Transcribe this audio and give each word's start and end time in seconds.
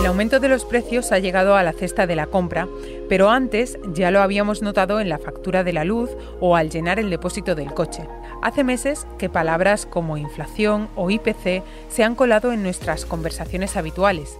El 0.00 0.06
aumento 0.06 0.40
de 0.40 0.48
los 0.48 0.64
precios 0.64 1.12
ha 1.12 1.18
llegado 1.18 1.56
a 1.56 1.62
la 1.62 1.74
cesta 1.74 2.06
de 2.06 2.16
la 2.16 2.26
compra, 2.26 2.66
pero 3.10 3.28
antes 3.28 3.78
ya 3.92 4.10
lo 4.10 4.22
habíamos 4.22 4.62
notado 4.62 4.98
en 4.98 5.10
la 5.10 5.18
factura 5.18 5.62
de 5.62 5.74
la 5.74 5.84
luz 5.84 6.08
o 6.40 6.56
al 6.56 6.70
llenar 6.70 6.98
el 6.98 7.10
depósito 7.10 7.54
del 7.54 7.74
coche. 7.74 8.08
Hace 8.40 8.64
meses 8.64 9.06
que 9.18 9.28
palabras 9.28 9.84
como 9.84 10.16
inflación 10.16 10.88
o 10.96 11.10
IPC 11.10 11.62
se 11.90 12.02
han 12.02 12.14
colado 12.14 12.50
en 12.52 12.62
nuestras 12.62 13.04
conversaciones 13.04 13.76
habituales 13.76 14.38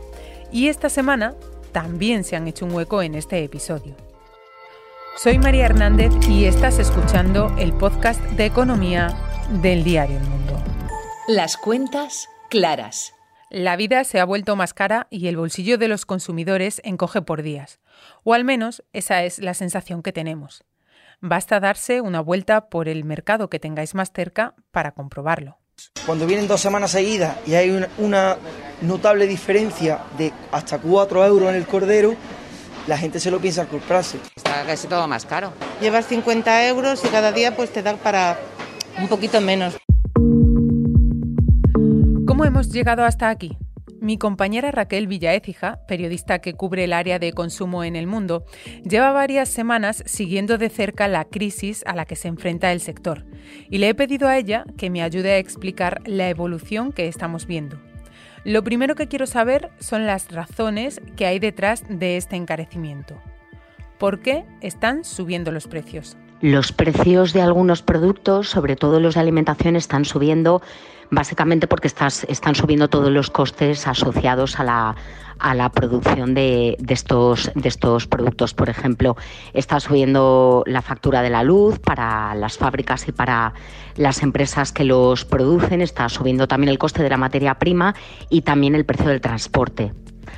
y 0.50 0.68
esta 0.68 0.88
semana 0.88 1.34
también 1.72 2.24
se 2.24 2.36
han 2.36 2.48
hecho 2.48 2.64
un 2.64 2.72
hueco 2.72 3.02
en 3.02 3.14
este 3.14 3.44
episodio. 3.44 3.94
Soy 5.18 5.38
María 5.38 5.66
Hernández 5.66 6.10
y 6.26 6.46
estás 6.46 6.78
escuchando 6.78 7.54
el 7.58 7.74
podcast 7.74 8.22
de 8.30 8.46
economía 8.46 9.14
del 9.60 9.84
diario 9.84 10.16
El 10.16 10.24
Mundo. 10.24 10.58
Las 11.28 11.58
cuentas 11.58 12.30
claras. 12.48 13.12
La 13.52 13.74
vida 13.74 14.04
se 14.04 14.20
ha 14.20 14.24
vuelto 14.24 14.54
más 14.54 14.74
cara 14.74 15.08
y 15.10 15.26
el 15.26 15.36
bolsillo 15.36 15.76
de 15.76 15.88
los 15.88 16.06
consumidores 16.06 16.80
encoge 16.84 17.20
por 17.20 17.42
días. 17.42 17.80
O 18.22 18.32
al 18.32 18.44
menos 18.44 18.84
esa 18.92 19.24
es 19.24 19.40
la 19.40 19.54
sensación 19.54 20.04
que 20.04 20.12
tenemos. 20.12 20.62
Basta 21.20 21.58
darse 21.58 22.00
una 22.00 22.20
vuelta 22.20 22.68
por 22.68 22.88
el 22.88 23.02
mercado 23.02 23.50
que 23.50 23.58
tengáis 23.58 23.96
más 23.96 24.12
cerca 24.14 24.54
para 24.70 24.92
comprobarlo. 24.92 25.58
Cuando 26.06 26.28
vienen 26.28 26.46
dos 26.46 26.60
semanas 26.60 26.92
seguidas 26.92 27.38
y 27.44 27.54
hay 27.54 27.84
una, 27.98 28.36
notable 28.82 29.26
diferencia 29.26 29.98
de 30.16 30.32
hasta 30.52 30.78
4 30.78 31.26
euros 31.26 31.48
en 31.48 31.56
el 31.56 31.66
cordero, 31.66 32.14
la 32.86 32.96
gente 32.98 33.18
se 33.18 33.32
lo 33.32 33.40
piensa 33.40 33.66
comprarse. 33.66 34.18
Está 34.36 34.64
casi 34.64 34.86
todo 34.86 35.08
más 35.08 35.26
caro. 35.26 35.52
Llevas 35.80 36.06
50 36.06 36.68
euros 36.68 37.04
y 37.04 37.08
cada 37.08 37.32
día 37.32 37.56
pues 37.56 37.72
te 37.72 37.82
da 37.82 37.96
para 37.96 38.38
un 38.96 39.08
poquito 39.08 39.40
menos. 39.40 39.76
¿Cómo 42.40 42.48
hemos 42.48 42.70
llegado 42.70 43.04
hasta 43.04 43.28
aquí? 43.28 43.58
Mi 44.00 44.16
compañera 44.16 44.70
Raquel 44.70 45.06
Villaécija, 45.06 45.80
periodista 45.86 46.38
que 46.38 46.54
cubre 46.54 46.84
el 46.84 46.94
área 46.94 47.18
de 47.18 47.34
consumo 47.34 47.84
en 47.84 47.96
el 47.96 48.06
mundo, 48.06 48.46
lleva 48.82 49.12
varias 49.12 49.50
semanas 49.50 50.02
siguiendo 50.06 50.56
de 50.56 50.70
cerca 50.70 51.06
la 51.06 51.26
crisis 51.26 51.82
a 51.84 51.94
la 51.94 52.06
que 52.06 52.16
se 52.16 52.28
enfrenta 52.28 52.72
el 52.72 52.80
sector 52.80 53.26
y 53.68 53.76
le 53.76 53.90
he 53.90 53.94
pedido 53.94 54.26
a 54.26 54.38
ella 54.38 54.64
que 54.78 54.88
me 54.88 55.02
ayude 55.02 55.32
a 55.32 55.36
explicar 55.36 56.00
la 56.06 56.30
evolución 56.30 56.92
que 56.92 57.08
estamos 57.08 57.46
viendo. 57.46 57.78
Lo 58.44 58.64
primero 58.64 58.94
que 58.94 59.06
quiero 59.06 59.26
saber 59.26 59.68
son 59.78 60.06
las 60.06 60.32
razones 60.32 61.02
que 61.16 61.26
hay 61.26 61.40
detrás 61.40 61.84
de 61.90 62.16
este 62.16 62.36
encarecimiento. 62.36 63.20
¿Por 63.98 64.20
qué 64.20 64.46
están 64.62 65.04
subiendo 65.04 65.52
los 65.52 65.68
precios? 65.68 66.16
Los 66.40 66.72
precios 66.72 67.32
de 67.34 67.42
algunos 67.42 67.82
productos, 67.82 68.48
sobre 68.48 68.74
todo 68.74 68.98
los 68.98 69.14
de 69.14 69.20
alimentación, 69.20 69.76
están 69.76 70.06
subiendo 70.06 70.62
básicamente 71.10 71.66
porque 71.66 71.88
están 71.88 72.54
subiendo 72.54 72.88
todos 72.88 73.10
los 73.10 73.30
costes 73.30 73.86
asociados 73.86 74.58
a 74.58 74.64
la, 74.64 74.96
a 75.38 75.54
la 75.54 75.70
producción 75.70 76.34
de, 76.34 76.76
de, 76.78 76.94
estos, 76.94 77.50
de 77.54 77.68
estos 77.68 78.06
productos. 78.06 78.54
Por 78.54 78.70
ejemplo, 78.70 79.16
está 79.52 79.80
subiendo 79.80 80.62
la 80.66 80.82
factura 80.82 81.20
de 81.20 81.30
la 81.30 81.42
luz 81.42 81.78
para 81.78 82.34
las 82.34 82.56
fábricas 82.56 83.08
y 83.08 83.12
para 83.12 83.52
las 83.96 84.22
empresas 84.22 84.72
que 84.72 84.84
los 84.84 85.24
producen, 85.24 85.82
está 85.82 86.08
subiendo 86.08 86.46
también 86.46 86.70
el 86.70 86.78
coste 86.78 87.02
de 87.02 87.10
la 87.10 87.16
materia 87.16 87.58
prima 87.58 87.94
y 88.28 88.42
también 88.42 88.74
el 88.74 88.86
precio 88.86 89.08
del 89.08 89.20
transporte. 89.20 89.92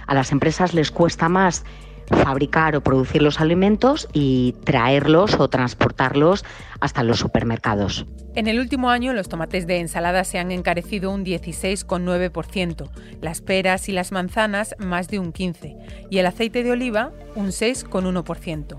A 0.07 0.15
las 0.15 0.33
empresas 0.33 0.75
les 0.75 0.91
cuesta 0.91 1.29
más 1.29 1.65
fabricar 2.09 2.77
o 2.77 2.83
producir 2.83 3.23
los 3.23 3.41
alimentos 3.41 4.09
y 4.13 4.55
traerlos 4.65 5.39
o 5.39 5.49
transportarlos 5.49 6.45
hasta 6.81 7.03
los 7.03 7.19
supermercados. 7.19 8.07
En 8.35 8.47
el 8.47 8.59
último 8.59 8.91
año 8.91 9.13
los 9.13 9.29
tomates 9.29 9.67
de 9.67 9.79
ensalada 9.79 10.25
se 10.25 10.39
han 10.39 10.51
encarecido 10.53 11.11
un 11.11 11.25
16,9%, 11.25 12.91
las 13.21 13.41
peras 13.41 13.89
y 13.89 13.93
las 13.93 14.13
manzanas 14.13 14.75
más 14.79 15.09
de 15.09 15.19
un 15.19 15.33
15% 15.33 16.09
y 16.11 16.19
el 16.19 16.27
aceite 16.27 16.63
de 16.63 16.73
oliva 16.73 17.13
un 17.35 17.49
6,1%. 17.49 18.79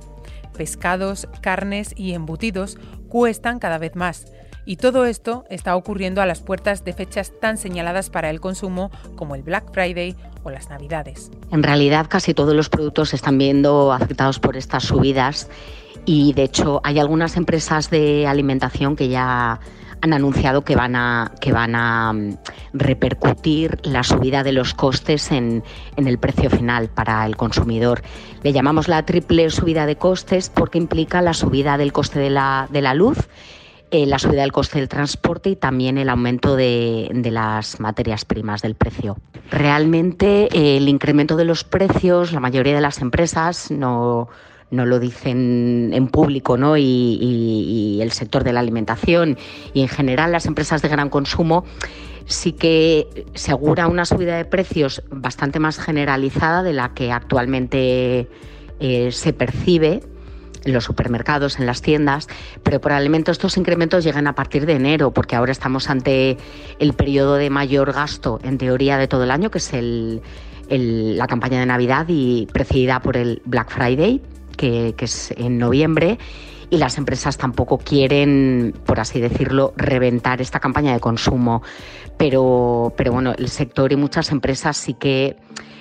Pescados, 0.55 1.27
carnes 1.41 1.93
y 1.97 2.13
embutidos 2.13 2.77
cuestan 3.09 3.59
cada 3.59 3.77
vez 3.77 3.95
más. 3.95 4.25
Y 4.65 4.77
todo 4.77 5.05
esto 5.05 5.43
está 5.49 5.75
ocurriendo 5.75 6.21
a 6.21 6.25
las 6.25 6.41
puertas 6.41 6.85
de 6.85 6.93
fechas 6.93 7.33
tan 7.39 7.57
señaladas 7.57 8.09
para 8.09 8.29
el 8.29 8.39
consumo 8.39 8.91
como 9.15 9.35
el 9.35 9.43
Black 9.43 9.71
Friday 9.73 10.15
o 10.43 10.49
las 10.49 10.69
Navidades. 10.69 11.31
En 11.51 11.63
realidad 11.63 12.07
casi 12.09 12.33
todos 12.33 12.55
los 12.55 12.69
productos 12.69 13.09
se 13.09 13.17
están 13.17 13.37
viendo 13.37 13.91
afectados 13.91 14.39
por 14.39 14.55
estas 14.55 14.83
subidas 14.83 15.49
y 16.05 16.33
de 16.33 16.43
hecho 16.43 16.81
hay 16.83 16.99
algunas 16.99 17.37
empresas 17.37 17.89
de 17.89 18.27
alimentación 18.27 18.95
que 18.95 19.09
ya 19.09 19.59
han 20.03 20.11
anunciado 20.11 20.65
que 20.65 20.75
van 20.75 20.97
a, 20.97 21.31
que 21.39 21.53
van 21.53 21.75
a 21.75 22.11
mm, 22.11 22.37
repercutir 22.73 23.79
la 23.83 24.03
subida 24.03 24.43
de 24.43 24.51
los 24.51 24.73
costes 24.73 25.31
en, 25.31 25.63
en, 25.95 26.07
el 26.09 26.17
precio 26.17 26.49
final 26.49 26.89
para 26.89 27.25
el 27.25 27.37
consumidor. 27.37 28.01
Le 28.43 28.51
llamamos 28.51 28.89
la 28.89 29.05
triple 29.05 29.49
subida 29.49 29.85
de 29.85 29.95
costes 29.95 30.49
porque 30.49 30.77
implica 30.77 31.21
la 31.21 31.33
subida 31.33 31.77
del 31.77 31.93
coste 31.93 32.19
de 32.19 32.31
la, 32.31 32.67
de 32.69 32.81
la 32.81 32.93
luz, 32.93 33.29
eh, 33.93 34.07
la 34.07 34.17
subida 34.17 34.41
del 34.41 34.51
coste 34.51 34.79
del 34.79 34.89
transporte 34.89 35.51
y 35.51 35.55
también 35.55 35.99
el 35.99 36.09
aumento 36.09 36.55
de, 36.55 37.11
de 37.13 37.29
las 37.29 37.79
materias 37.79 38.25
primas 38.25 38.63
del 38.63 38.73
precio. 38.73 39.17
Realmente 39.51 40.49
eh, 40.51 40.77
el 40.77 40.89
incremento 40.89 41.37
de 41.37 41.45
los 41.45 41.63
precios, 41.63 42.31
la 42.31 42.39
mayoría 42.39 42.73
de 42.73 42.81
las 42.81 43.01
empresas 43.01 43.69
no 43.69 44.29
no 44.71 44.87
lo 44.87 44.99
dicen 44.99 45.91
en 45.93 46.07
público, 46.07 46.57
¿no? 46.57 46.75
Y, 46.75 47.99
el 48.01 48.11
sector 48.11 48.43
de 48.43 48.51
la 48.51 48.61
alimentación 48.61 49.37
y 49.75 49.81
en 49.81 49.87
general 49.87 50.31
las 50.31 50.47
empresas 50.47 50.81
de 50.81 50.89
gran 50.89 51.09
consumo 51.09 51.63
sí 52.25 52.53
que 52.53 53.27
se 53.35 53.51
augura 53.51 53.87
una 53.87 54.05
subida 54.05 54.37
de 54.37 54.45
precios 54.45 55.03
bastante 55.11 55.59
más 55.59 55.77
generalizada 55.77 56.63
de 56.63 56.73
la 56.73 56.95
que 56.95 57.11
actualmente 57.11 58.27
eh, 58.79 59.11
se 59.11 59.33
percibe 59.33 60.01
en 60.65 60.73
los 60.73 60.83
supermercados, 60.83 61.59
en 61.59 61.65
las 61.65 61.81
tiendas, 61.81 62.27
pero 62.63 62.79
probablemente 62.79 63.31
estos 63.31 63.57
incrementos 63.57 64.03
lleguen 64.03 64.27
a 64.27 64.35
partir 64.35 64.65
de 64.65 64.73
enero, 64.73 65.11
porque 65.11 65.35
ahora 65.35 65.51
estamos 65.51 65.89
ante 65.89 66.37
el 66.79 66.93
periodo 66.93 67.35
de 67.35 67.49
mayor 67.49 67.93
gasto, 67.93 68.39
en 68.43 68.57
teoría, 68.57 68.97
de 68.97 69.07
todo 69.07 69.23
el 69.23 69.31
año, 69.31 69.51
que 69.51 69.59
es 69.59 69.71
la 70.69 71.27
campaña 71.27 71.59
de 71.59 71.65
Navidad 71.65 72.05
y 72.07 72.47
precedida 72.51 73.01
por 73.01 73.17
el 73.17 73.41
Black 73.45 73.69
Friday 73.69 74.21
que, 74.55 74.95
es 74.97 75.33
en 75.37 75.57
noviembre 75.57 76.17
y 76.69 76.77
las 76.77 76.97
empresas 76.97 77.37
tampoco 77.37 77.77
quieren, 77.77 78.73
por 78.85 78.99
así 78.99 79.19
decirlo, 79.19 79.73
reventar 79.77 80.41
esta 80.41 80.59
campaña 80.59 80.93
de 80.93 80.99
consumo. 80.99 81.61
Pero, 82.17 82.93
pero 82.97 83.11
bueno, 83.11 83.33
el 83.37 83.49
sector 83.49 83.91
y 83.91 83.95
muchas 83.95 84.31
empresas 84.31 84.77
sí 84.77 84.95
que 84.95 85.35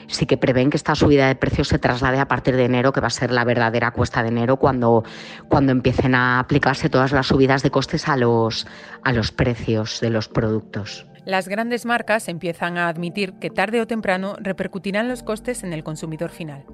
sí 0.06 0.26
que 0.26 0.36
prevén 0.36 0.70
que 0.70 0.76
esta 0.76 0.94
subida 0.94 1.28
de 1.28 1.34
precios 1.34 1.68
se 1.68 1.78
traslade 1.78 2.18
a 2.18 2.28
partir 2.28 2.56
de 2.56 2.64
enero, 2.64 2.92
que 2.92 3.00
va 3.00 3.08
a 3.08 3.10
ser 3.10 3.30
la 3.30 3.44
verdadera 3.44 3.90
cuesta 3.90 4.22
de 4.22 4.28
enero 4.28 4.56
cuando, 4.56 5.04
cuando 5.48 5.72
empiecen 5.72 6.14
a 6.14 6.38
aplicarse 6.38 6.88
todas 6.88 7.12
las 7.12 7.26
subidas 7.26 7.62
de 7.62 7.70
costes 7.70 8.08
a 8.08 8.16
los, 8.16 8.66
a 9.02 9.12
los 9.12 9.32
precios 9.32 10.00
de 10.00 10.10
los 10.10 10.28
productos. 10.28 11.06
Las 11.24 11.46
grandes 11.46 11.86
marcas 11.86 12.28
empiezan 12.28 12.78
a 12.78 12.88
admitir 12.88 13.34
que 13.34 13.50
tarde 13.50 13.80
o 13.80 13.86
temprano 13.86 14.34
repercutirán 14.40 15.08
los 15.08 15.22
costes 15.22 15.62
en 15.62 15.72
el 15.72 15.84
consumidor 15.84 16.30
final. 16.30 16.64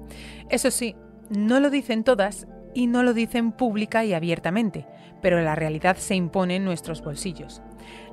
Eso 0.49 0.71
sí, 0.71 0.95
no 1.29 1.59
lo 1.59 1.69
dicen 1.69 2.03
todas 2.03 2.47
y 2.73 2.87
no 2.87 3.03
lo 3.03 3.13
dicen 3.13 3.51
pública 3.51 4.05
y 4.05 4.13
abiertamente, 4.13 4.87
pero 5.21 5.41
la 5.41 5.55
realidad 5.55 5.97
se 5.97 6.15
impone 6.15 6.55
en 6.55 6.65
nuestros 6.65 7.03
bolsillos. 7.03 7.61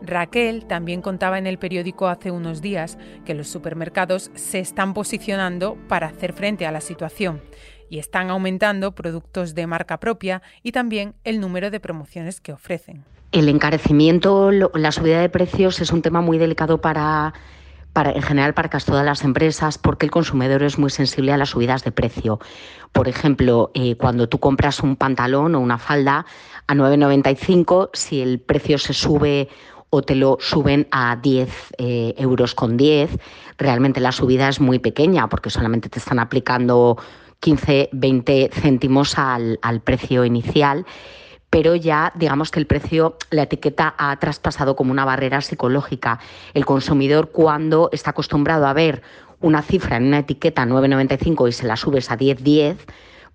Raquel 0.02 0.66
también 0.66 1.02
contaba 1.02 1.38
en 1.38 1.46
el 1.46 1.58
periódico 1.58 2.08
hace 2.08 2.30
unos 2.30 2.60
días 2.60 2.98
que 3.24 3.34
los 3.34 3.48
supermercados 3.48 4.30
se 4.34 4.58
están 4.58 4.94
posicionando 4.94 5.76
para 5.88 6.08
hacer 6.08 6.32
frente 6.32 6.66
a 6.66 6.72
la 6.72 6.80
situación 6.80 7.42
y 7.88 7.98
están 7.98 8.30
aumentando 8.30 8.92
productos 8.92 9.54
de 9.54 9.66
marca 9.66 9.98
propia 9.98 10.42
y 10.62 10.72
también 10.72 11.14
el 11.24 11.40
número 11.40 11.70
de 11.70 11.80
promociones 11.80 12.40
que 12.40 12.52
ofrecen. 12.52 13.04
El 13.32 13.48
encarecimiento, 13.48 14.50
la 14.50 14.92
subida 14.92 15.20
de 15.20 15.28
precios 15.28 15.80
es 15.80 15.92
un 15.92 16.02
tema 16.02 16.20
muy 16.20 16.38
delicado 16.38 16.80
para 16.80 17.34
en 18.04 18.22
general 18.22 18.54
para 18.54 18.68
casi 18.68 18.86
todas 18.86 19.04
las 19.04 19.24
empresas, 19.24 19.78
porque 19.78 20.04
el 20.04 20.10
consumidor 20.12 20.62
es 20.62 20.78
muy 20.78 20.90
sensible 20.90 21.32
a 21.32 21.36
las 21.36 21.50
subidas 21.50 21.82
de 21.82 21.92
precio. 21.92 22.38
Por 22.92 23.08
ejemplo, 23.08 23.70
eh, 23.74 23.96
cuando 23.96 24.28
tú 24.28 24.38
compras 24.38 24.80
un 24.80 24.96
pantalón 24.96 25.54
o 25.54 25.60
una 25.60 25.78
falda 25.78 26.26
a 26.66 26.74
9,95, 26.74 27.90
si 27.92 28.20
el 28.20 28.40
precio 28.40 28.78
se 28.78 28.92
sube 28.92 29.48
o 29.90 30.02
te 30.02 30.14
lo 30.14 30.38
suben 30.40 30.88
a 30.90 31.16
10 31.16 31.48
eh, 31.78 32.14
euros 32.18 32.54
con 32.54 32.76
10, 32.76 33.10
realmente 33.58 34.00
la 34.00 34.12
subida 34.12 34.48
es 34.48 34.60
muy 34.60 34.78
pequeña 34.78 35.28
porque 35.28 35.50
solamente 35.50 35.88
te 35.88 35.98
están 35.98 36.18
aplicando 36.18 36.96
15, 37.40 37.90
20 37.92 38.50
céntimos 38.52 39.18
al, 39.18 39.58
al 39.62 39.80
precio 39.80 40.24
inicial 40.24 40.84
pero 41.50 41.74
ya 41.74 42.12
digamos 42.16 42.50
que 42.50 42.58
el 42.58 42.66
precio, 42.66 43.16
la 43.30 43.44
etiqueta 43.44 43.94
ha 43.96 44.14
traspasado 44.18 44.76
como 44.76 44.90
una 44.90 45.04
barrera 45.04 45.40
psicológica. 45.40 46.18
El 46.54 46.66
consumidor 46.66 47.30
cuando 47.30 47.88
está 47.92 48.10
acostumbrado 48.10 48.66
a 48.66 48.72
ver 48.72 49.00
una 49.40 49.62
cifra 49.62 49.96
en 49.96 50.04
una 50.04 50.18
etiqueta 50.18 50.64
9,95 50.64 51.48
y 51.48 51.52
se 51.52 51.66
la 51.66 51.76
subes 51.76 52.10
a 52.10 52.18
10,10, 52.18 52.76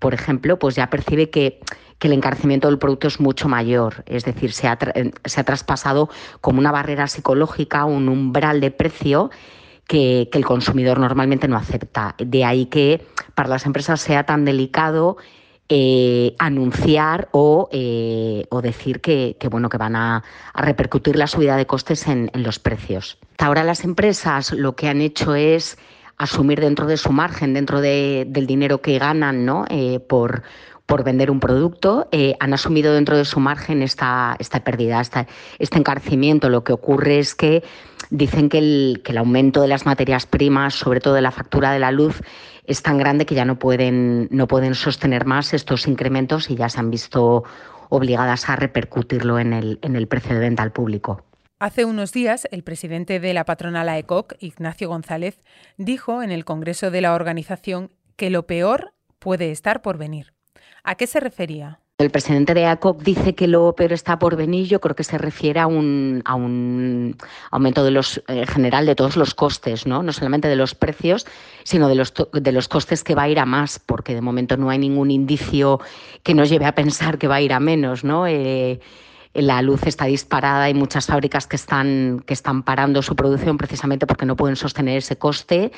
por 0.02 0.16
ejemplo, 0.16 0.58
pues 0.58 0.76
ya 0.76 0.90
percibe 0.90 1.30
que, 1.30 1.62
el 2.02 2.14
encarecimiento 2.14 2.68
del 2.68 2.80
producto 2.80 3.08
es 3.08 3.20
mucho 3.20 3.48
mayor. 3.48 4.04
Es 4.08 4.26
decir, 4.26 4.54
se 4.54 4.68
ha, 4.68 4.76
se 5.24 5.40
ha 5.40 5.44
traspasado 5.44 6.10
como 6.42 6.58
una 6.58 6.72
barrera 6.72 7.06
psicológica, 7.06 7.86
un 7.86 8.10
umbral 8.10 8.60
de 8.60 8.72
precio 8.72 9.30
que, 9.88 10.28
el 10.34 10.44
consumidor 10.44 11.00
normalmente 11.00 11.48
no 11.48 11.58
acepta. 11.58 12.16
De 12.18 12.44
ahí 12.44 12.66
que 12.66 13.06
para 13.36 13.50
las 13.50 13.68
empresas 13.68 14.02
sea 14.02 14.26
tan 14.26 14.46
delicado 14.46 15.18
eh, 15.70 16.36
anunciar 16.40 17.30
o, 17.34 17.70
eh, 17.72 18.48
decir 18.64 19.00
que, 19.02 19.38
bueno, 19.52 19.70
que 19.70 19.78
van 19.78 19.96
a, 19.96 20.24
repercutir 20.56 21.16
la 21.16 21.28
subida 21.28 21.56
de 21.56 21.68
costes 21.68 22.08
en, 22.08 22.32
los 22.34 22.58
precios. 22.58 23.20
Hasta 23.34 23.46
ahora 23.46 23.64
las 23.64 23.84
empresas 23.84 24.54
lo 24.54 24.76
que 24.76 24.90
han 24.90 25.02
hecho 25.02 25.36
es 25.36 25.78
asumir 26.24 26.60
dentro 26.60 26.88
de 26.88 26.98
su 26.98 27.12
margen, 27.12 27.54
dentro 27.54 27.82
del 27.82 28.46
dinero 28.48 28.82
que 28.82 29.00
ganan 29.00 29.46
¿no? 29.46 29.66
Eh, 29.70 30.00
por, 30.00 30.44
por 30.86 31.04
vender 31.04 31.32
un 31.32 31.40
producto, 31.40 32.10
han 32.40 32.54
asumido 32.54 32.94
dentro 32.94 33.18
de 33.18 33.26
su 33.26 33.40
margen 33.40 33.82
esta, 33.82 34.36
esta 34.40 34.64
pérdida, 34.64 35.02
este 35.02 35.78
encarecimiento. 35.78 36.50
Lo 36.50 36.64
que 36.64 36.74
ocurre 36.74 37.20
es 37.20 37.36
que 37.36 37.64
Dicen 38.12 38.50
que 38.50 38.58
el, 38.58 39.02
que 39.06 39.14
el 39.14 39.20
aumento 39.20 39.62
de 39.62 39.70
las 39.70 39.86
materias 39.86 40.26
primas, 40.26 40.74
sobre 40.76 41.00
todo 41.00 41.14
de 41.14 41.22
la 41.22 41.32
factura 41.32 41.72
de 41.72 41.80
la 41.80 41.92
luz, 41.92 42.22
es 42.66 42.84
tan 42.84 42.98
grande 42.98 43.26
que 43.26 43.36
ya 43.36 43.46
no 43.46 43.58
pueden, 43.58 44.28
no 44.32 44.48
pueden 44.48 44.76
sostener 44.76 45.26
más 45.26 45.54
estos 45.54 45.88
incrementos 45.88 46.50
y 46.50 46.56
ya 46.56 46.68
se 46.68 46.82
han 46.82 46.92
visto 46.92 47.46
obligadas 47.88 48.50
a 48.50 48.58
repercutirlo 48.58 49.40
en 49.40 49.54
el, 49.54 49.80
en 49.82 49.96
el 49.96 50.10
precio 50.10 50.34
de 50.34 50.42
venta 50.42 50.62
al 50.62 50.74
público. 50.74 51.24
Hace 51.62 51.86
unos 51.86 52.12
días, 52.12 52.48
el 52.50 52.64
presidente 52.64 53.20
de 53.20 53.36
la 53.36 53.46
patronal 53.46 53.88
AECOC, 53.88 54.34
Ignacio 54.40 54.90
González, 54.90 55.44
dijo 55.78 56.24
en 56.24 56.32
el 56.32 56.44
Congreso 56.44 56.90
de 56.90 57.02
la 57.02 57.14
organización 57.14 57.92
que 58.16 58.32
lo 58.32 58.48
peor 58.48 58.94
puede 59.20 59.52
estar 59.52 59.84
por 59.84 60.00
venir. 60.00 60.34
¿A 60.84 60.96
qué 60.96 61.06
se 61.06 61.20
refería? 61.20 61.80
El 62.00 62.10
presidente 62.10 62.56
de 62.56 62.66
ACOP 62.66 63.04
dice 63.04 63.36
que 63.36 63.48
lo 63.48 63.76
peor 63.76 63.94
está 63.94 64.18
por 64.18 64.36
venir, 64.36 64.66
yo 64.66 64.82
creo 64.82 64.96
que 64.96 65.04
se 65.04 65.20
refiere 65.20 65.60
a 65.60 65.68
un, 65.68 66.24
aumento 67.52 67.84
de 67.84 67.92
los, 67.92 68.24
en 68.28 68.48
general 68.48 68.88
de 68.88 68.96
todos 68.96 69.16
los 69.16 69.36
costes, 69.36 69.86
¿no? 69.86 70.02
no 70.02 70.14
solamente 70.14 70.48
de 70.48 70.56
los 70.56 70.74
precios, 70.74 71.28
sino 71.64 71.88
de 71.88 71.94
los, 71.94 72.12
de 72.34 72.52
los 72.52 72.68
costes 72.70 73.04
que 73.04 73.14
va 73.14 73.22
a 73.22 73.30
ir 73.30 73.38
a 73.38 73.46
más, 73.46 73.78
porque 73.78 74.16
de 74.16 74.22
momento 74.22 74.58
no 74.58 74.72
hay 74.72 74.80
ningún 74.80 75.12
indicio 75.12 75.80
que 76.24 76.34
nos 76.34 76.50
lleve 76.50 76.66
a 76.66 76.74
pensar 76.74 77.20
que 77.20 77.28
va 77.28 77.36
a 77.36 77.42
ir 77.42 77.54
a 77.54 77.60
menos. 77.60 78.04
¿no? 78.04 78.26
Eh, 78.26 78.80
la 79.34 79.62
luz 79.62 79.88
está 79.88 80.06
disparada, 80.06 80.64
hay 80.64 80.74
muchas 80.74 81.06
fábricas 81.06 81.48
que 81.48 81.56
están, 81.56 82.24
que 82.26 82.34
están 82.34 82.64
parando 82.64 83.02
su 83.02 83.16
producción 83.16 83.58
precisamente 83.58 84.06
porque 84.08 84.26
no 84.26 84.36
pueden 84.36 84.56
sostener 84.56 84.98
ese 84.98 85.18
coste 85.18 85.72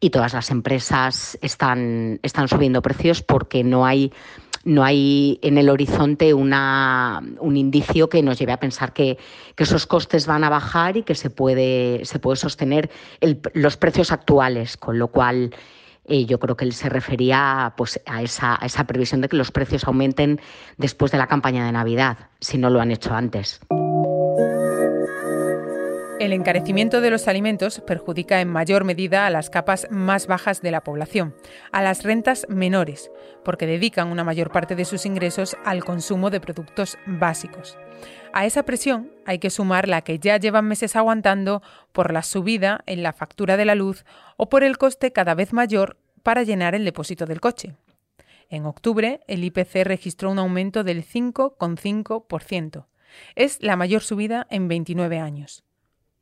y 0.00 0.10
todas 0.10 0.32
las 0.34 0.50
empresas 0.50 1.38
están, 1.42 2.20
están 2.22 2.48
subiendo 2.48 2.82
precios 2.82 3.22
porque 3.22 3.64
no 3.64 3.86
hay 3.86 4.12
no 4.64 4.82
hay 4.82 5.38
en 5.42 5.58
el 5.58 5.68
horizonte 5.68 6.32
un 6.32 7.56
indicio 7.56 8.08
que 8.08 8.22
nos 8.22 8.38
lleve 8.38 8.52
a 8.52 8.60
pensar 8.60 8.92
que, 8.92 9.18
esos 9.56 9.86
costes 9.86 10.26
van 10.26 10.42
a 10.42 10.48
bajar 10.48 10.96
y 10.96 11.02
que 11.02 11.14
se 11.14 11.30
puede, 11.30 12.04
se 12.04 12.18
puede 12.18 12.36
sostener 12.36 12.90
los 13.52 13.76
precios 13.76 14.10
actuales, 14.10 14.76
con 14.76 14.98
lo 14.98 15.08
cual 15.08 15.54
eh, 16.06 16.26
yo 16.26 16.38
creo 16.38 16.56
que 16.56 16.64
él 16.64 16.72
se 16.72 16.88
refería 16.88 17.74
pues, 17.76 18.00
a, 18.06 18.22
esa, 18.22 18.56
a 18.60 18.66
esa 18.66 18.84
previsión 18.84 19.20
de 19.20 19.28
que 19.28 19.36
los 19.36 19.50
precios 19.50 19.84
aumenten 19.84 20.40
después 20.76 21.12
de 21.12 21.18
la 21.18 21.26
campaña 21.26 21.64
de 21.66 21.72
Navidad, 21.72 22.30
si 22.40 22.58
no 22.58 22.70
lo 22.70 22.80
han 22.80 22.90
hecho 22.90 23.14
antes. 23.14 23.60
El 26.24 26.32
encarecimiento 26.32 27.02
de 27.02 27.10
los 27.10 27.28
alimentos 27.28 27.82
perjudica 27.86 28.40
en 28.40 28.48
mayor 28.48 28.84
medida 28.84 29.26
a 29.26 29.30
las 29.30 29.50
capas 29.50 29.86
más 29.90 30.26
bajas 30.26 30.62
de 30.62 30.70
la 30.70 30.82
población, 30.82 31.34
a 31.70 31.82
las 31.82 32.02
rentas 32.02 32.46
menores, 32.48 33.10
porque 33.44 33.66
dedican 33.66 34.08
una 34.08 34.24
mayor 34.24 34.50
parte 34.50 34.74
de 34.74 34.86
sus 34.86 35.04
ingresos 35.04 35.54
al 35.66 35.84
consumo 35.84 36.30
de 36.30 36.40
productos 36.40 36.96
básicos. 37.04 37.76
A 38.32 38.46
esa 38.46 38.62
presión 38.62 39.12
hay 39.26 39.38
que 39.38 39.50
sumar 39.50 39.86
la 39.86 40.00
que 40.00 40.18
ya 40.18 40.38
llevan 40.38 40.64
meses 40.64 40.96
aguantando 40.96 41.60
por 41.92 42.10
la 42.10 42.22
subida 42.22 42.80
en 42.86 43.02
la 43.02 43.12
factura 43.12 43.58
de 43.58 43.66
la 43.66 43.74
luz 43.74 44.06
o 44.38 44.48
por 44.48 44.64
el 44.64 44.78
coste 44.78 45.12
cada 45.12 45.34
vez 45.34 45.52
mayor 45.52 45.98
para 46.22 46.42
llenar 46.42 46.74
el 46.74 46.86
depósito 46.86 47.26
del 47.26 47.42
coche. 47.42 47.74
En 48.48 48.64
octubre, 48.64 49.20
el 49.28 49.44
IPC 49.44 49.84
registró 49.84 50.30
un 50.30 50.38
aumento 50.38 50.84
del 50.84 51.04
5,5%. 51.04 52.86
Es 53.34 53.58
la 53.60 53.76
mayor 53.76 54.00
subida 54.00 54.46
en 54.48 54.68
29 54.68 55.18
años. 55.18 55.64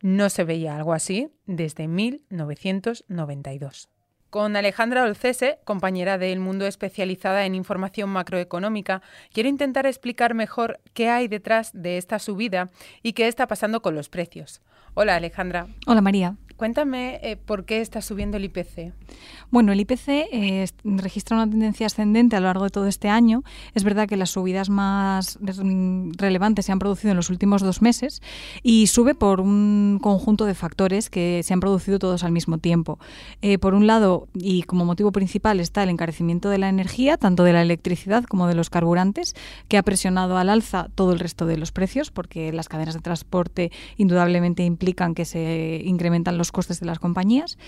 No 0.02 0.28
se 0.30 0.42
veía 0.42 0.74
algo 0.74 0.94
así 0.94 1.30
desde 1.46 1.86
1992. 1.86 3.88
Con 4.30 4.56
Alejandra 4.56 5.04
Olcese, 5.04 5.60
compañera 5.64 6.18
del 6.18 6.40
mundo 6.40 6.66
especializada 6.66 7.46
en 7.46 7.54
información 7.54 8.10
macroeconómica, 8.10 9.00
quiero 9.32 9.48
intentar 9.48 9.86
explicar 9.86 10.34
mejor 10.34 10.80
qué 10.92 11.08
hay 11.08 11.28
detrás 11.28 11.70
de 11.72 11.98
esta 11.98 12.18
subida 12.18 12.70
y 13.02 13.12
qué 13.12 13.28
está 13.28 13.46
pasando 13.46 13.80
con 13.80 13.94
los 13.94 14.08
precios. 14.08 14.60
Hola 14.94 15.14
Alejandra. 15.14 15.68
Hola 15.86 16.00
María. 16.00 16.36
Cuéntame 16.56 17.20
eh, 17.22 17.36
por 17.36 17.64
qué 17.64 17.80
está 17.80 18.00
subiendo 18.02 18.36
el 18.36 18.44
IPC. 18.44 18.92
Bueno, 19.50 19.72
el 19.72 19.80
IPC 19.80 20.08
eh, 20.08 20.66
registra 20.84 21.36
una 21.36 21.50
tendencia 21.50 21.86
ascendente 21.86 22.36
a 22.36 22.40
lo 22.40 22.46
largo 22.46 22.64
de 22.64 22.70
todo 22.70 22.86
este 22.86 23.08
año. 23.08 23.42
Es 23.74 23.84
verdad 23.84 24.08
que 24.08 24.16
las 24.16 24.30
subidas 24.30 24.70
más 24.70 25.38
relevantes 25.42 26.66
se 26.66 26.72
han 26.72 26.78
producido 26.78 27.10
en 27.10 27.16
los 27.16 27.30
últimos 27.30 27.62
dos 27.62 27.82
meses 27.82 28.22
y 28.62 28.86
sube 28.86 29.14
por 29.14 29.40
un 29.40 29.98
conjunto 30.02 30.46
de 30.46 30.54
factores 30.54 31.10
que 31.10 31.42
se 31.42 31.52
han 31.52 31.60
producido 31.60 31.98
todos 31.98 32.24
al 32.24 32.32
mismo 32.32 32.58
tiempo. 32.58 32.98
Eh, 33.42 33.58
por 33.58 33.74
un 33.74 33.86
lado, 33.86 34.28
y 34.34 34.62
como 34.62 34.84
motivo 34.84 35.12
principal, 35.12 35.60
está 35.60 35.82
el 35.82 35.90
encarecimiento 35.90 36.48
de 36.48 36.58
la 36.58 36.68
energía, 36.68 37.16
tanto 37.16 37.44
de 37.44 37.52
la 37.52 37.62
electricidad 37.62 38.24
como 38.24 38.46
de 38.46 38.54
los 38.54 38.70
carburantes, 38.70 39.34
que 39.68 39.76
ha 39.76 39.82
presionado 39.82 40.38
al 40.38 40.48
alza 40.48 40.88
todo 40.94 41.12
el 41.12 41.18
resto 41.18 41.46
de 41.46 41.56
los 41.56 41.72
precios, 41.72 42.10
porque 42.10 42.52
las 42.52 42.68
cadenas 42.68 42.94
de 42.94 43.00
transporte 43.00 43.70
indudablemente 43.96 44.64
implican 44.64 45.14
que 45.14 45.24
se 45.24 45.82
incrementan 45.84 46.38
los 46.38 46.51
costes 46.52 46.78
de 46.78 46.86
las 46.86 46.98
compañías. 47.00 47.58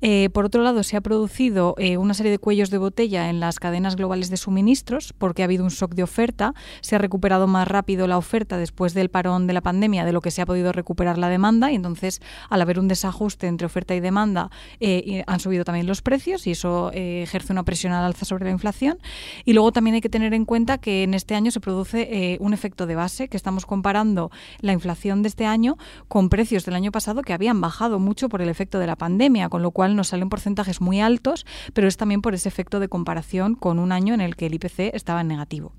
Eh, 0.00 0.30
por 0.32 0.44
otro 0.44 0.62
lado, 0.62 0.82
se 0.82 0.96
ha 0.96 1.00
producido 1.00 1.74
eh, 1.78 1.96
una 1.96 2.14
serie 2.14 2.30
de 2.30 2.38
cuellos 2.38 2.70
de 2.70 2.78
botella 2.78 3.28
en 3.28 3.40
las 3.40 3.58
cadenas 3.58 3.96
globales 3.96 4.30
de 4.30 4.36
suministros 4.36 5.12
porque 5.12 5.42
ha 5.42 5.46
habido 5.46 5.64
un 5.64 5.70
shock 5.70 5.94
de 5.94 6.04
oferta. 6.04 6.54
Se 6.80 6.94
ha 6.94 6.98
recuperado 6.98 7.46
más 7.46 7.66
rápido 7.66 8.06
la 8.06 8.18
oferta 8.18 8.56
después 8.56 8.94
del 8.94 9.08
parón 9.08 9.46
de 9.46 9.54
la 9.54 9.62
pandemia 9.62 10.04
de 10.04 10.12
lo 10.12 10.20
que 10.20 10.30
se 10.30 10.42
ha 10.42 10.46
podido 10.46 10.72
recuperar 10.72 11.18
la 11.18 11.28
demanda 11.28 11.72
y 11.72 11.74
entonces, 11.74 12.20
al 12.48 12.62
haber 12.62 12.78
un 12.78 12.88
desajuste 12.88 13.46
entre 13.48 13.66
oferta 13.66 13.94
y 13.94 14.00
demanda, 14.00 14.50
eh, 14.80 15.24
han 15.26 15.40
subido 15.40 15.64
también 15.64 15.86
los 15.86 16.02
precios 16.02 16.46
y 16.46 16.52
eso 16.52 16.90
ejerce 16.92 17.52
una 17.52 17.64
presión 17.64 17.92
al 17.92 18.04
alza 18.04 18.24
sobre 18.24 18.44
la 18.44 18.50
inflación. 18.50 18.98
Y 19.44 19.54
luego 19.54 19.72
también 19.72 19.94
hay 19.94 20.00
que 20.00 20.08
tener 20.08 20.34
en 20.34 20.44
cuenta 20.44 20.78
que 20.78 21.02
en 21.02 21.14
este 21.14 21.34
año 21.34 21.50
se 21.50 21.60
produce 21.60 22.38
un 22.40 22.52
efecto 22.52 22.86
de 22.86 22.94
base, 22.94 23.28
que 23.28 23.36
estamos 23.36 23.66
comparando 23.66 24.30
la 24.60 24.72
inflación 24.72 25.22
de 25.22 25.28
este 25.28 25.46
año 25.46 25.78
con 26.08 26.28
precios 26.28 26.64
del 26.64 26.74
año 26.74 26.92
pasado 26.92 27.22
que 27.22 27.32
habían 27.32 27.60
bajado 27.60 27.98
mucho 27.98 28.15
por 28.28 28.42
el 28.42 28.48
efecto 28.48 28.78
de 28.78 28.86
la 28.86 28.96
pandemia, 28.96 29.48
con 29.48 29.62
lo 29.62 29.70
cual 29.70 29.94
nos 29.94 30.08
salen 30.08 30.28
porcentajes 30.28 30.80
muy 30.80 31.00
altos, 31.00 31.46
pero 31.72 31.86
es 31.86 31.96
también 31.96 32.22
por 32.22 32.34
ese 32.34 32.48
efecto 32.48 32.80
de 32.80 32.88
comparación 32.88 33.54
con 33.54 33.78
un 33.78 33.92
año 33.92 34.14
en 34.14 34.20
el 34.20 34.36
que 34.36 34.46
el 34.46 34.54
IPC 34.54 34.94
estaba 34.94 35.20
en 35.20 35.28
negativo. 35.28 35.72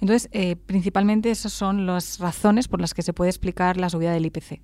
Entonces, 0.00 0.28
eh, 0.32 0.56
principalmente 0.56 1.30
esas 1.30 1.52
son 1.52 1.86
las 1.86 2.18
razones 2.18 2.68
por 2.68 2.80
las 2.80 2.94
que 2.94 3.02
se 3.02 3.12
puede 3.12 3.30
explicar 3.30 3.76
la 3.76 3.90
subida 3.90 4.12
del 4.12 4.26
IPC. 4.26 4.60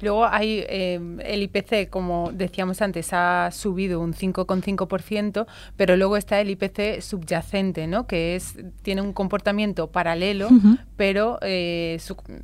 Luego 0.00 0.26
hay 0.26 0.64
eh, 0.68 1.00
el 1.24 1.42
IPC, 1.42 1.90
como 1.90 2.30
decíamos 2.32 2.82
antes, 2.82 3.12
ha 3.12 3.50
subido 3.52 4.00
un 4.00 4.14
5,5%, 4.14 5.46
pero 5.76 5.96
luego 5.96 6.16
está 6.16 6.40
el 6.40 6.50
IPC 6.50 7.00
subyacente, 7.00 7.86
¿no? 7.86 8.06
que 8.06 8.36
es 8.36 8.56
tiene 8.82 9.02
un 9.02 9.12
comportamiento 9.12 9.90
paralelo, 9.90 10.48
pero 10.96 11.38
eh, 11.42 11.98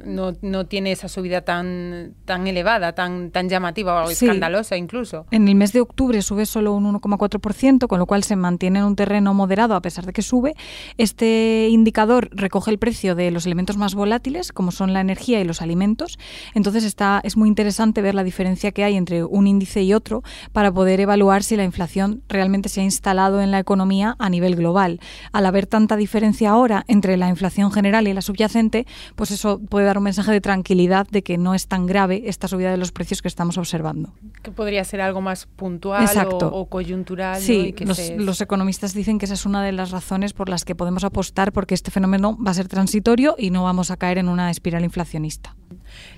no, 0.05 0.33
no, 0.43 0.67
tiene 0.67 0.93
esa 0.93 1.09
subida 1.09 1.43
tan, 1.43 2.15
tan 2.25 2.47
elevada, 2.47 2.93
tan, 2.95 3.31
tan 3.31 3.49
llamativa 3.49 4.05
o 4.05 4.11
escandalosa 4.11 4.77
incluso. 4.77 5.27
En 5.31 5.49
el 5.49 5.55
mes 5.55 5.73
de 5.73 5.81
octubre 5.81 6.21
sube 6.23 6.47
solo 6.47 6.75
un 6.75 6.93
1,4%, 6.93 7.87
con 7.87 7.99
lo 7.99 8.07
cual 8.07 8.25
se 8.25 8.37
mantiene 8.37 8.81
en 8.81 8.87
un 8.87 8.97
terreno 8.97 9.35
moderado 9.35 9.75
a 9.75 9.83
pesar 9.83 10.07
de 10.07 10.13
que 10.13 10.23
sube. 10.23 10.55
Este 10.97 11.69
indicador 11.71 12.00
recoge 12.07 12.71
el 12.71 12.79
precio 12.79 13.15
de 13.15 13.31
los 13.31 13.47
elementos 13.47 13.77
más 13.77 13.95
volátiles, 13.95 14.53
como 14.53 14.73
son 14.73 14.93
la 14.93 15.01
energía 15.01 15.41
y 15.41 15.45
los 15.45 15.63
alimentos. 15.63 16.19
Entonces 16.55 16.85
está, 16.85 17.21
es 17.25 17.37
muy 17.37 17.49
interesante 17.49 18.03
ver 18.03 18.15
la 18.15 18.25
diferencia 18.25 18.73
que 18.73 18.85
hay 18.85 18.97
entre 18.97 19.25
un 19.25 19.47
índice 19.47 19.83
y 19.83 19.95
otro 19.95 20.23
para 20.53 20.73
poder 20.73 21.01
evaluar 21.01 21.43
si 21.43 21.57
la 21.57 21.65
inflación 21.65 22.23
realmente 22.29 22.69
se 22.69 22.81
ha 22.81 22.85
instalado 22.85 23.41
en 23.41 23.51
la 23.51 23.59
economía 23.59 24.17
a 24.19 24.29
nivel 24.31 24.57
global. 24.57 25.01
Al 25.33 25.47
haber 25.47 25.67
tanta 25.67 25.97
diferencia 25.97 26.51
ahora 26.51 26.85
entre 26.89 27.17
la 27.17 27.29
inflación 27.29 27.73
general 27.73 28.09
y 28.09 28.13
la 28.13 28.23
subyacente, 28.23 28.87
pues 29.17 29.31
eso 29.31 29.59
puede 29.59 29.87
dar 29.87 29.99
un 29.99 30.05
mensaje 30.05 30.33
de 30.33 30.41
tranquilidad 30.41 31.07
de 31.09 31.23
que 31.23 31.39
no 31.39 31.55
es 31.55 31.67
tan 31.67 31.87
grave 31.87 32.23
esta 32.27 32.49
subida 32.49 32.71
de 32.71 32.77
los 32.77 32.93
precios 32.93 33.23
que 33.23 33.29
estamos 33.29 33.59
observando. 33.59 34.13
Que 34.43 34.51
podría 34.51 34.85
ser 34.85 35.01
algo 35.01 35.21
más 35.21 35.47
puntual 35.47 36.09
O, 36.43 36.67
coyuntural. 36.67 37.41
Sí, 37.41 37.75
los, 37.79 38.11
los 38.17 38.41
economistas 38.41 38.95
dicen 38.95 39.19
que 39.19 39.27
esa 39.27 39.35
es 39.35 39.47
una 39.47 39.63
de 39.63 39.73
las 39.73 39.91
razones 39.91 40.33
por 40.33 40.49
las 40.49 40.65
que 40.65 40.75
podemos 40.75 41.05
apostar 41.05 41.53
porque 41.53 41.75
este 41.75 41.90
fenómeno 41.91 42.37
va 42.37 42.51
a 42.51 42.55
ser 42.55 42.69
transitorio 42.69 43.35
y 43.39 43.51
no 43.51 43.65
vamos 43.65 43.91
a 43.91 43.97
caer 43.97 44.19
en 44.19 44.29
una 44.29 44.51
espiral 44.51 44.85
inflacionista. 44.85 45.57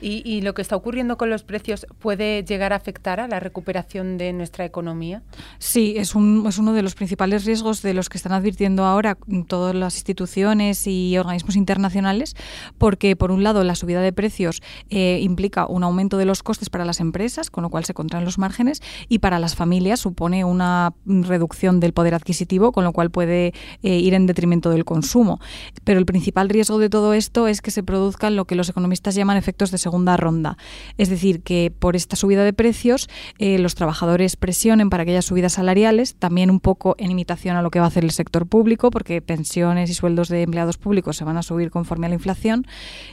¿Y, 0.01 0.41
lo 0.43 0.55
que 0.55 0.63
está 0.63 0.77
ocurriendo 0.77 1.17
con 1.17 1.31
los 1.31 1.45
precios 1.45 1.87
puede 1.99 2.43
llegar 2.43 2.73
a 2.73 2.77
afectar 2.77 3.21
a 3.21 3.29
la 3.29 3.39
recuperación 3.39 4.19
de 4.19 4.33
nuestra 4.33 4.65
economía? 4.65 5.23
Sí, 5.59 5.95
es, 5.97 6.15
un, 6.15 6.45
es 6.49 6.59
uno 6.59 6.73
de 6.73 6.83
los 6.83 6.95
principales 6.95 7.45
riesgos 7.45 7.83
de 7.83 7.95
los 7.95 8.09
que 8.09 8.19
están 8.19 8.33
advirtiendo 8.33 8.85
ahora 8.85 9.17
todas 9.47 9.75
las 9.75 9.95
instituciones 9.97 10.87
y 10.87 11.17
organismos 11.19 11.57
internacionales, 11.57 12.35
porque 12.79 13.15
por 13.15 13.31
un 13.31 13.45
lado 13.45 13.63
la 13.63 13.77
subida 13.77 14.01
de 14.01 14.13
precios 14.13 14.63
eh, 14.91 15.21
implica 15.23 15.67
un 15.67 15.85
aumento 15.85 16.19
de 16.19 16.25
los 16.25 16.43
costes 16.43 16.71
para 16.71 16.85
las 16.85 16.99
empresas, 16.99 17.51
con 17.51 17.63
lo 17.63 17.71
cual 17.71 17.85
se 17.85 17.95
contraen 17.95 18.25
los 18.25 18.39
márgenes, 18.39 18.83
y 19.09 19.21
para 19.21 19.39
las 19.39 19.55
familias 19.55 20.01
supone 20.01 20.45
una 20.45 20.95
reducción 21.07 21.79
del 21.79 21.93
poder 21.93 22.15
adquisitivo, 22.15 22.73
con 22.73 22.85
lo 22.85 22.93
cual 22.93 23.11
puede 23.11 23.53
eh, 23.83 23.99
ir 23.99 24.15
en 24.15 24.27
detrimento 24.27 24.71
del 24.71 24.85
consumo. 24.85 25.41
Pero 25.85 25.99
el 25.99 26.07
principal 26.07 26.49
riesgo 26.49 26.79
de 26.79 26.89
todo 26.89 27.15
esto 27.15 27.47
es 27.47 27.63
que 27.63 27.71
se 27.71 27.83
produzcan 27.83 28.37
lo 28.37 28.47
que 28.47 28.55
los 28.55 28.69
economistas 28.69 29.15
llaman 29.15 29.37
efectos 29.37 29.62
de 29.71 29.79
segunda 29.79 30.17
ronda. 30.17 30.57
Es 30.99 31.09
decir, 31.09 31.43
que 31.43 31.73
por 31.77 31.97
esta 31.97 32.17
subida 32.17 32.45
de 32.45 32.53
precios 32.53 33.09
eh, 33.39 33.59
los 33.59 33.75
trabajadores 33.75 34.37
presionen 34.37 34.91
para 34.91 35.05
aquellas 35.05 35.25
subidas 35.25 35.55
salariales, 35.55 36.15
también 36.17 36.51
un 36.51 36.61
poco 36.61 36.95
en 36.99 37.11
imitación 37.11 37.57
a 37.57 37.63
lo 37.63 37.71
que 37.71 37.79
va 37.79 37.87
a 37.87 37.89
hacer 37.89 38.05
el 38.05 38.11
sector 38.11 38.47
público, 38.47 38.91
porque 38.91 39.23
pensiones 39.23 39.91
y 39.91 39.95
sueldos 39.95 40.29
de 40.29 40.43
empleados 40.43 40.79
públicos 40.79 41.17
se 41.17 41.25
van 41.25 41.37
a 41.37 41.43
subir 41.43 41.71
conforme 41.71 42.07
a 42.07 42.09
la 42.09 42.15
inflación. 42.15 42.67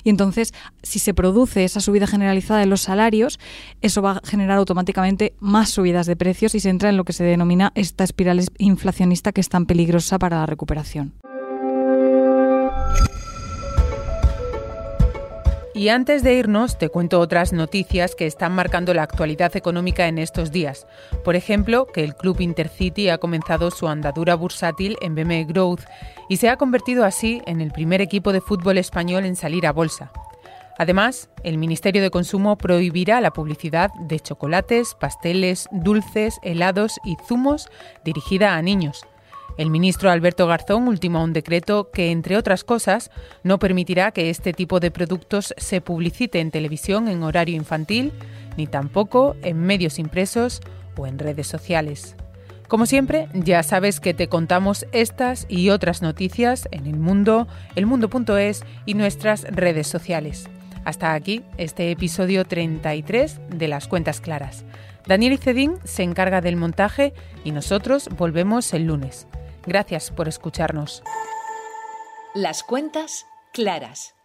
Y 0.03 0.09
entonces, 0.09 0.53
si 0.83 0.99
se 0.99 1.13
produce 1.13 1.63
esa 1.63 1.79
subida 1.79 2.07
generalizada 2.07 2.59
de 2.59 2.65
los 2.65 2.81
salarios, 2.81 3.39
eso 3.81 4.01
va 4.01 4.11
a 4.11 4.21
generar 4.23 4.57
automáticamente 4.57 5.33
más 5.39 5.69
subidas 5.69 6.07
de 6.07 6.15
precios 6.15 6.55
y 6.55 6.59
se 6.59 6.69
entra 6.69 6.89
en 6.89 6.97
lo 6.97 7.03
que 7.03 7.13
se 7.13 7.23
denomina 7.23 7.71
esta 7.75 8.03
espiral 8.03 8.43
inflacionista 8.57 9.31
que 9.31 9.41
es 9.41 9.49
tan 9.49 9.65
peligrosa 9.65 10.19
para 10.19 10.37
la 10.37 10.45
recuperación. 10.45 11.13
Y 15.79 15.87
antes 15.87 16.23
de 16.23 16.33
irnos, 16.33 16.77
te 16.77 16.89
cuento 16.89 17.21
otras 17.21 17.53
noticias 17.53 18.13
que 18.13 18.25
están 18.25 18.51
marcando 18.51 18.93
la 18.93 19.03
actualidad 19.03 19.55
económica 19.55 20.09
en 20.09 20.17
estos 20.17 20.51
días. 20.51 20.85
Por 21.23 21.37
ejemplo, 21.37 21.85
que 21.85 22.03
el 22.03 22.15
Club 22.15 22.41
Intercity 22.41 23.07
ha 23.07 23.17
comenzado 23.17 23.71
su 23.71 23.87
andadura 23.87 24.35
bursátil 24.35 24.97
en 25.01 25.15
BME 25.15 25.45
Growth 25.45 25.85
y 26.27 26.35
se 26.35 26.49
ha 26.49 26.57
convertido 26.57 27.05
así 27.05 27.41
en 27.45 27.61
el 27.61 27.71
primer 27.71 28.01
equipo 28.01 28.33
de 28.33 28.41
fútbol 28.41 28.77
español 28.77 29.23
en 29.23 29.37
salir 29.37 29.65
a 29.65 29.71
bolsa. 29.71 30.11
Además, 30.77 31.29
el 31.43 31.57
Ministerio 31.57 32.01
de 32.01 32.11
Consumo 32.11 32.57
prohibirá 32.57 33.21
la 33.21 33.31
publicidad 33.31 33.89
de 34.01 34.19
chocolates, 34.19 34.95
pasteles, 34.95 35.69
dulces, 35.71 36.39
helados 36.43 36.99
y 37.05 37.15
zumos 37.25 37.69
dirigida 38.03 38.57
a 38.57 38.61
niños. 38.61 39.05
El 39.59 39.71
ministro 39.71 40.09
Alberto 40.09 40.47
Garzón 40.47 40.87
ultimó 40.87 41.21
un 41.21 41.33
decreto 41.33 41.91
que, 41.91 42.11
entre 42.11 42.37
otras 42.37 42.63
cosas, 42.63 43.11
no 43.43 43.59
permitirá 43.59 44.11
que 44.11 44.29
este 44.29 44.53
tipo 44.53 44.79
de 44.79 44.89
productos 44.89 45.53
se 45.57 45.81
publicite 45.81 46.39
en 46.39 46.49
televisión 46.49 47.09
en 47.09 47.23
horario 47.23 47.57
infantil, 47.57 48.13
ni 48.55 48.67
tampoco 48.67 49.35
en 49.41 49.59
medios 49.59 49.99
impresos 49.99 50.61
o 50.95 51.07
en 51.07 51.19
redes 51.19 51.47
sociales. 51.47 52.15
Como 52.69 52.85
siempre, 52.85 53.27
ya 53.33 53.61
sabes 53.61 53.99
que 53.99 54.13
te 54.13 54.29
contamos 54.29 54.85
estas 54.93 55.45
y 55.49 55.71
otras 55.71 56.01
noticias 56.01 56.69
en 56.71 56.85
el 56.87 56.95
mundo, 56.95 57.45
elmundo.es 57.75 58.63
y 58.85 58.93
nuestras 58.93 59.41
redes 59.43 59.87
sociales. 59.87 60.47
Hasta 60.85 61.13
aquí 61.13 61.43
este 61.57 61.91
episodio 61.91 62.45
33 62.45 63.41
de 63.49 63.67
Las 63.67 63.89
Cuentas 63.89 64.21
Claras. 64.21 64.63
Daniel 65.05 65.33
Icedín 65.33 65.73
se 65.83 66.03
encarga 66.03 66.39
del 66.39 66.55
montaje 66.55 67.13
y 67.43 67.51
nosotros 67.51 68.07
volvemos 68.15 68.73
el 68.73 68.85
lunes. 68.85 69.27
Gracias 69.65 70.11
por 70.11 70.27
escucharnos. 70.27 71.03
Las 72.33 72.63
cuentas 72.63 73.25
claras. 73.53 74.15